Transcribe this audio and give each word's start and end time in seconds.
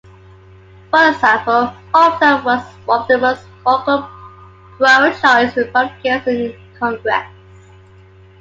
For 0.89 1.09
example, 1.09 1.67
Houghton 1.93 2.43
was 2.43 2.63
one 2.85 3.01
of 3.03 3.07
the 3.07 3.19
most 3.19 3.43
vocal 3.63 4.09
pro-choice 4.79 5.55
Republicans 5.55 6.25
in 6.25 6.57
Congress. 6.79 7.27